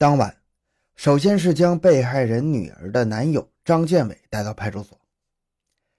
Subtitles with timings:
[0.00, 0.34] 当晚，
[0.96, 4.98] 首先是将被害人女儿的男友张建伟带到派出所。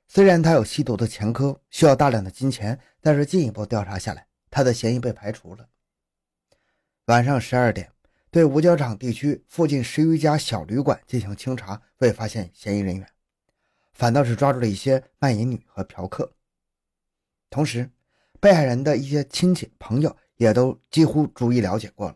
[0.08, 5.70] 虽然他有吸毒的前科，需要大量的金钱，但是进一步调查下来，他的嫌疑被排除了。
[7.06, 7.92] 晚上十二点，
[8.32, 13.08] 对五角场地区附近十余家小旅馆进行清查，未发现嫌疑人员，
[13.94, 16.34] 反倒是抓住了一些卖淫女和嫖客。
[17.52, 17.88] 同时，
[18.40, 22.16] 被害人的一些亲戚朋友也都几乎逐一了解过了，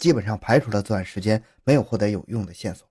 [0.00, 2.88] 基本上排除了作案时间，没有获得有用的线索。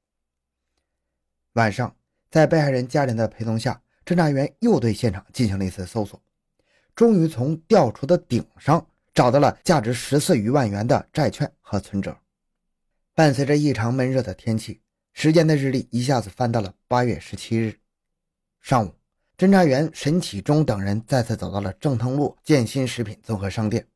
[1.54, 1.94] 晚上，
[2.30, 3.81] 在被害人家人的陪同下。
[4.05, 6.20] 侦查员又对现场进行了一次搜索，
[6.95, 8.84] 终于从吊橱的顶上
[9.14, 12.17] 找到了价值十四余万元的债券和存折。
[13.14, 14.81] 伴随着异常闷热的天气，
[15.14, 17.78] 时间的日历一下子翻到了八月十七日
[18.62, 18.95] 上午。
[19.38, 23.88] 侦查员沈启忠等人再次走到了正通路建新食品综合商店。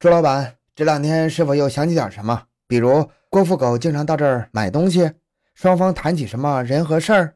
[0.00, 2.48] 朱老板，这两天是否又想起点什么？
[2.66, 5.10] 比如郭富狗经常到这儿买东西，
[5.54, 7.34] 双方谈起什么人和事儿？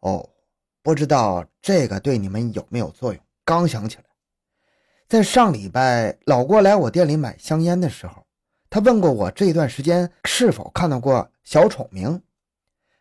[0.00, 0.28] 哦，
[0.82, 3.22] 不知道这个对你们有没有作用？
[3.46, 4.04] 刚想起来，
[5.08, 8.26] 在上礼拜老郭来我店里买香烟的时候，
[8.68, 12.22] 他问过我这段时间是否看到过小丑明，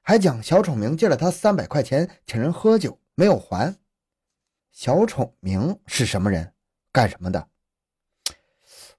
[0.02, 3.76] 还讲小丑明借了他三百块钱请人喝酒没有还。
[4.72, 6.54] 小丑明是什么人？
[6.94, 7.46] 干什么的？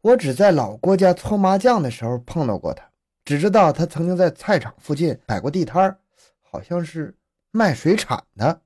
[0.07, 2.89] 我只在老郭家搓麻将的时候碰到过他，
[3.25, 5.98] 只知道他曾经在菜场附近摆过地摊
[6.41, 7.17] 好像是。
[7.53, 8.61] 卖水产的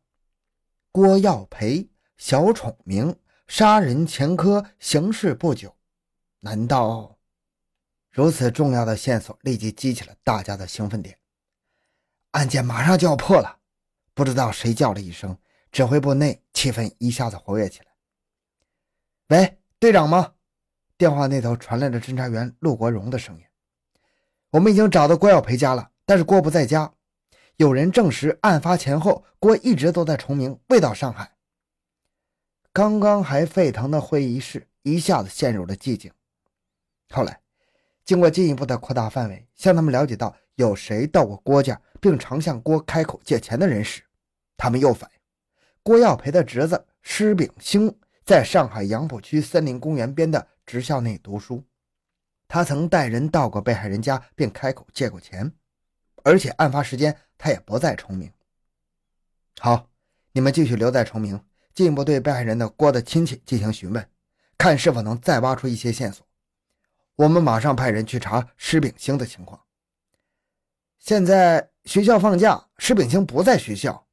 [0.91, 3.17] 郭耀培、小丑明
[3.47, 5.77] 杀人前科，刑事不久。
[6.41, 7.17] 难道
[8.11, 11.17] 如此重要的线索立即激起了大家的兴奋点？
[12.33, 13.61] 案件马上就要破了！
[14.13, 15.39] 不知道谁叫了一声，
[15.71, 17.87] 指挥部内气氛一下子活跃起来。
[19.29, 20.35] 喂，队长吗？
[21.01, 23.43] 电话那头传来了侦查员陆国荣的声音
[24.53, 26.93] ：“我们已经找到郭耀培家了，但是郭不在家。”
[27.57, 31.37] 有人证实，案发前后，郭一直都在崇明，未到上海。
[32.71, 36.13] 刚刚还沸腾的会议室一下子陷入了寂静。
[37.09, 37.41] 后来，
[38.05, 44.03] 经过进一步的扩大范围，向他们了解到有谁到过郭家，并常向郭开口借钱的人时，
[44.55, 45.21] 他们又反映，
[45.83, 51.65] 郭耀培的侄子施炳兴在上海杨浦区森林公园边的职校内读书，
[52.49, 55.53] 他曾带人到过被害人家，并开口借过钱。
[56.23, 58.31] 而且案发时间他也不在崇明。
[59.59, 59.89] 好，
[60.33, 61.43] 你们继续留在崇明，
[61.75, 64.09] 进一步对被害人的郭的亲戚进行询问，
[64.59, 66.27] 看是否能再挖出一些线索。
[67.17, 69.63] 我们马上派人去查施炳兴的情况。
[70.99, 74.07] 现在学校放假，施炳兴不在学校。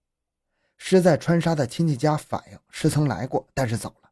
[0.79, 4.06] 是在川沙的亲戚家反映，施曾来过，但是走了。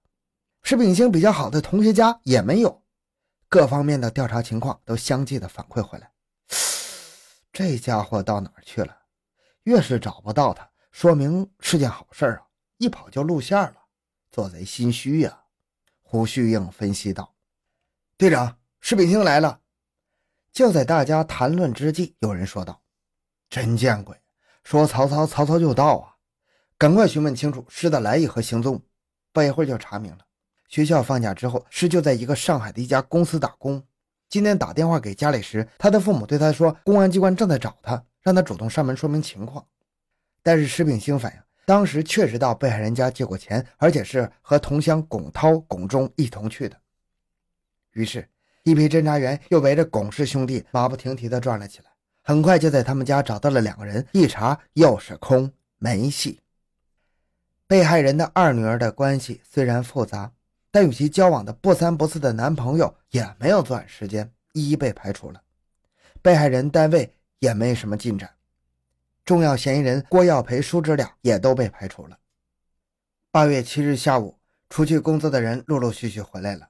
[0.68, 2.84] 施炳兴比较好的同学家也没有。
[3.48, 6.12] 各方面的调查情况都相继的反馈回来。
[7.54, 8.98] 这家伙到哪儿去了？
[9.66, 12.42] 越是找不到他，说明是件好事啊！
[12.80, 13.76] 一跑就露馅了，
[14.32, 15.40] 做贼心虚呀。
[16.02, 17.36] 胡旭英分析道
[18.18, 19.62] ：“队长，施炳兴来了。”
[20.52, 22.82] 就在大家谈论之际，有人说道
[23.52, 24.20] ：“真见鬼！
[24.64, 26.16] 说曹操，曹操就到啊！
[26.76, 28.82] 赶快询问清楚施的来意和行踪。”
[29.32, 30.26] 不一会儿就查明了，
[30.76, 33.82] 学校放假之后，施就在一个上海的一家公司打工。
[34.28, 39.66] 今天打电话给家里时，他的父母对他说，公安机关正在找他，让他主动上门说明情况。
[40.44, 46.76] 但是施炳兴反映，当时确实到被害人家借过钱，而且是和同乡龚涛、龚忠一同去的。
[47.94, 48.28] 于是，
[48.64, 51.86] 一批侦查员又围着龚氏兄弟马不停蹄地转了起来，
[52.22, 54.06] 很快就在他们家找到了两个人。
[54.12, 56.42] 一查又是空，没戏。
[57.66, 60.34] 被害人的二女儿的关系虽然复杂。
[60.76, 65.42] 但与其交往的不三不四的男朋友也没有作案时间，一一被排除了。
[66.22, 68.36] 被害人单位也没什么进展，
[69.24, 72.20] 重要嫌疑人郭耀培叔侄俩也都被排除了。
[73.32, 74.38] 八月七日下午，
[74.70, 76.68] 出去工作的人陆陆续续回来了。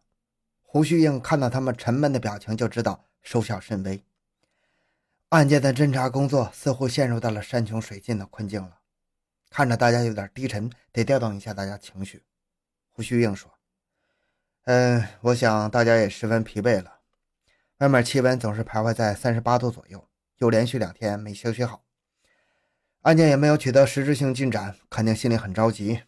[0.62, 4.04] 胡旭英看到他们沉闷的表情，就知道收效甚微。
[5.30, 8.78] 案件的侦查工作似乎陷入到了山穷水尽的困境了。
[9.50, 12.22] 看着大家有点低沉，得调动一下大家情绪。
[12.92, 13.55] 胡旭英说。
[14.65, 17.01] 嗯，我想大家也十分疲惫了。
[17.77, 20.07] 外面气温总是徘徊在三十八度左右，
[20.38, 21.83] 又连续两天没休息好，
[23.01, 26.01] 案件也没有取得实质性进展，肯定心里很着急。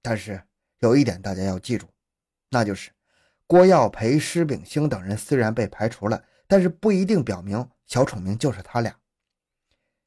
[0.00, 0.44] 但是
[0.78, 1.88] 有一点大家要记住，
[2.50, 2.92] 那就是
[3.48, 8.94] 郭耀培、施炳兴等人虽然被排除了，但是不一定表明小丑明就是他俩。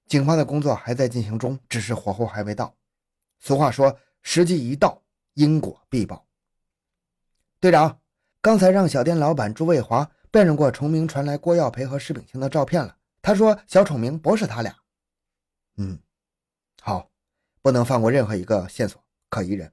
[0.06, 2.74] 警方的工作还在进行中，只是火候还未到。
[3.38, 6.26] 俗话说，时机一到，因果必报。
[7.60, 8.00] 队长，
[8.40, 12.96] 刚才让小店老板朱卫华辨认过崇明传来郭耀培和施炳清的照片了。
[13.20, 14.76] 他说小崇明不是他俩。
[15.78, 16.00] 嗯，
[16.84, 17.10] 好，
[17.64, 19.72] 不能放过任何一个线索可疑人。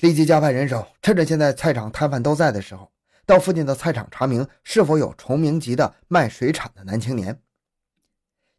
[0.00, 2.92] 立即加派人手，趁着现在菜场摊贩都在的时候，
[3.24, 7.40] 到附近的菜场查明是否有崇明籍的卖水产的男青年。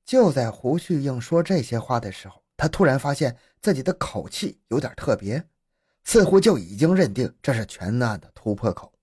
[0.03, 5.47] 就在胡旭英说这些话的时候，他突然发现自己的口气有点特别，
[6.07, 8.93] 似乎就已经认定这是全案的突破口。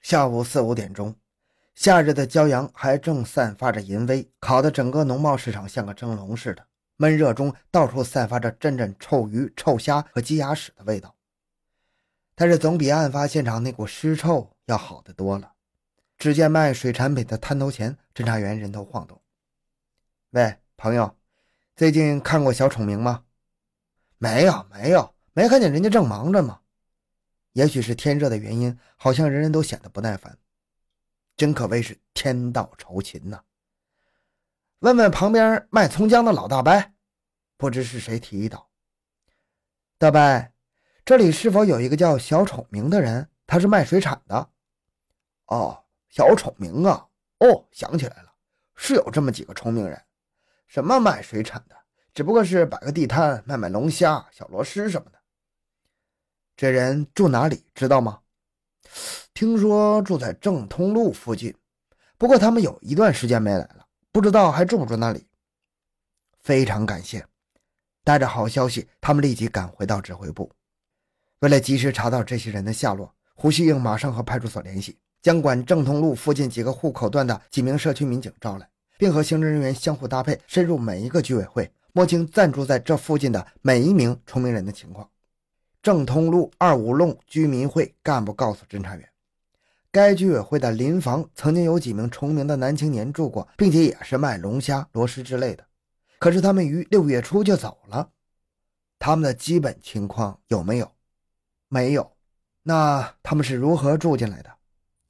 [0.00, 1.14] 下午四五点钟，
[1.74, 6.66] 夏日的骄阳还正散发着淫威，烤得整个农贸市场像个蒸笼似的。
[6.96, 11.14] 闷热中，到处散发着阵阵臭鱼、臭虾和鸡鸭屎的味道。
[12.34, 15.52] 但是总比案发现场那股尸臭要好得多了。
[16.16, 19.20] 只见卖水产品的摊头前，侦查员人头晃动。
[20.30, 21.14] 喂，朋友，
[21.76, 23.24] 最近看过小丑明吗？
[24.16, 26.58] 没有，没有，没看见人家正忙着吗？
[27.52, 30.36] 也许是天热的原因，好像人人都显得不耐烦。
[31.36, 33.40] 真可谓是天道酬勤呐。
[34.80, 36.92] 问问旁边卖葱姜的老大伯，
[37.56, 38.68] 不知是谁提议道
[39.96, 40.18] ：“大伯。”
[41.06, 43.30] 这里是否有一个叫小丑明的人？
[43.46, 44.50] 他是卖水产的。
[45.46, 47.06] 哦，小丑明啊！
[47.38, 48.32] 哦，想起来了，
[48.74, 50.02] 是有这么几个聪明人。
[50.66, 51.76] 什么卖水产的？
[52.12, 55.17] 只不过是摆个地摊，卖卖龙虾、小螺蛳什么的。
[56.58, 57.62] 这人住哪里？
[57.72, 58.18] 知道吗？
[59.32, 61.54] 听说住在正通路附近。
[62.16, 65.24] 不过他们有一段时间没来了，不知道还住不住那里。
[66.40, 67.24] 非常感谢，
[68.02, 70.50] 带着好消息，他们立即赶回到指挥部。
[71.38, 78.68] 为了及时查到这些人的下落，胡旭英马上和派出所联系，将管正通路附近几个户口段的几名社区民警招来，
[78.98, 85.08] 并和刑侦人员相互搭配，深入每一个居委会，摸清暂住在这附近的每一名崇明人的情况。
[85.82, 89.08] 正通路二五弄居民会干部告诉侦查员，
[89.90, 95.64] 该居委会的邻房曾经有几名重名的男青年住过，并且也是卖龙虾、螺蛳之类的，
[96.18, 98.10] 可是他们于六月初就走了。
[98.98, 100.90] 他们的基本情况有没有？
[101.68, 102.12] 没有，
[102.64, 104.50] 那他们是如何住进来的？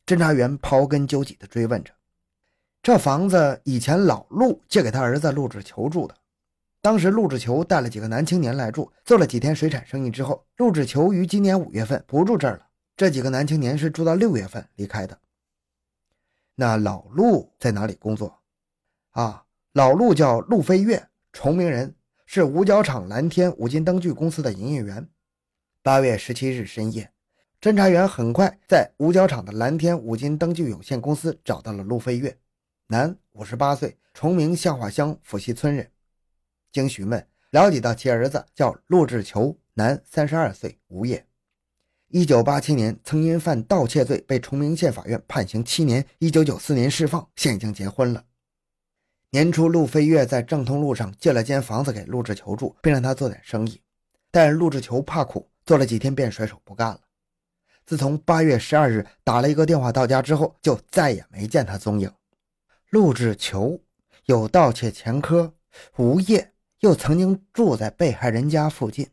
[0.07, 1.93] 侦查员刨根究底地追问着。
[2.83, 6.15] 这房子以前老陆借给他儿子陆志求住的，
[6.89, 12.67] 当时陆志球带了几个男青年来住，做了几天水产生意之后，陆志球于今年五月份不住这儿了。
[12.97, 15.19] 这几个男青年是住到六月份离开的。
[16.55, 18.41] 那老陆在哪里工作？
[19.11, 19.45] 啊，
[19.75, 21.95] 老陆叫陆飞跃，崇明人，
[22.25, 25.07] 是五角场蓝天五金灯具公司的营业员。
[25.83, 27.13] 八月十七日深夜，
[27.61, 32.35] 侦查员很快在五角场的蓝天五金灯具有限公司找到了陆飞跃，
[32.87, 35.87] 男，五十八岁，崇明向化乡府西村人。
[36.73, 41.27] 经询问，了解到其儿子叫陆志求，男，三十二岁，无业。
[42.09, 48.25] 一九八七年曾因犯盗窃罪被崇明县法院判刑七年，一九九四年释放，现已经结婚了。
[49.31, 53.83] 年初，陆飞跃在正通路上借了间房子给陆志求住，并让他做点生意，
[54.31, 55.49] 但陆志求怕苦。
[55.67, 57.01] 做了几天便甩手不干了。
[57.85, 62.11] 自从八月十二日打了一个电话到家之后，就再也没见他踪影。
[62.89, 63.79] 陆志求
[64.25, 65.53] 有盗窃前科，
[65.99, 69.09] 无业，又曾经住在被害人家附近，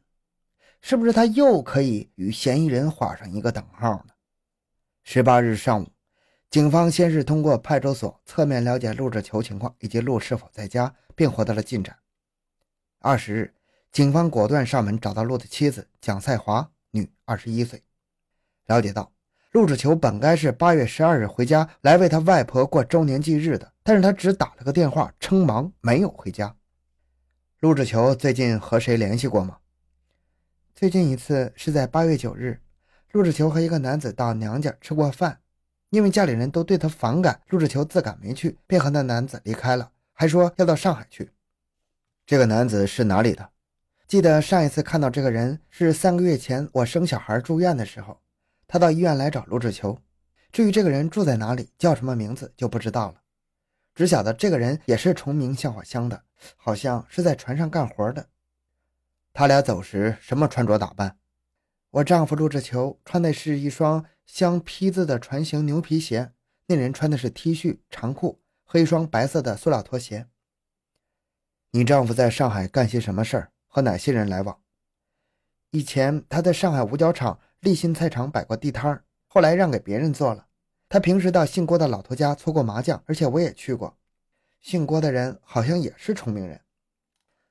[0.81, 4.13] 是不是他又可以与嫌疑人画上一个等号呢？
[5.03, 5.88] 十八日上午，
[6.50, 11.97] 警方先是通过派出所侧面了解陆志球情况以及陆是否在家，并获得了进展。
[12.99, 13.54] 二十日。
[13.92, 17.81] 警方果断上门找到陆的妻子蒋赛华，女，二十一岁。
[18.66, 19.13] 了解到，
[19.54, 26.54] 陆志球本该是八月十二日回家来为他外婆过周年忌日的，但是他只打了个电话称忙，没有回家。
[27.62, 29.59] 陆志球最近和谁联系过吗？
[30.76, 32.59] 最近一次是在八月九日，
[33.14, 35.40] 陆志球和一个男子到娘家吃过饭，
[35.90, 41.31] 因为家里人都对他反感，陆志球自感没去，便和那男子离开了，还说要到上海去。
[42.26, 43.50] 这个男子是哪里的？
[44.06, 48.19] 记得上一次看到这个人是三个月前我生小孩住院的时候，
[48.68, 49.97] 他到医院来找陆志球。
[50.52, 53.21] 至于这个人住在哪里，叫什么名字就不知道了，
[53.95, 56.21] 只晓得这个人也是崇明向化乡的，
[56.56, 58.30] 好像是在船上干活的。
[59.33, 61.18] 他俩走时什么穿着打扮？
[61.92, 66.31] 我丈夫陆志求穿的是一双镶坯子的船形牛皮鞋，
[66.68, 70.27] 那人穿的是 T 恤长裤和一双白色的塑料拖鞋。
[71.71, 73.51] 你丈夫在上海干些什么事儿？
[73.68, 74.57] 和哪些人来往？
[75.71, 80.47] 以前他在上海五角场立新菜场摆过地摊后来让给别人做了。
[80.87, 83.97] 他平时到姓郭的老头家搓过麻将，而且我也去过。
[84.66, 86.60] 姓郭的人好像也是崇明人。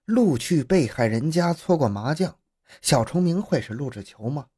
[0.04, 2.37] 陆去被害人家搓过麻将，
[2.83, 4.49] 小崇明会是陆志球吗？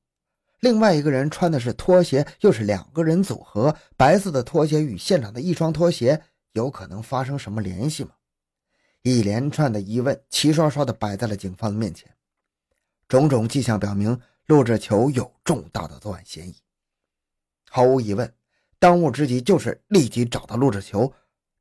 [0.60, 6.22] 另外一个人穿的是拖鞋，又是两个人组合，白色的拖鞋与现场的一双拖鞋
[6.52, 8.12] 有可能发生什么联系吗？
[9.02, 12.10] 一连串的疑问齐刷刷地摆在了警方的面前，
[13.06, 16.56] 种种迹象表明陆志球有重大的作案嫌疑。
[17.68, 18.32] 毫无疑问，
[18.78, 21.12] 当务之急就是立即找到陆志球，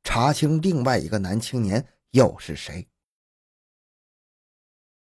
[0.06, 2.86] 查清另外一个男青年又是谁。